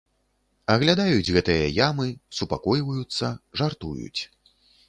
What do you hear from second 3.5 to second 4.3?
жартуюць.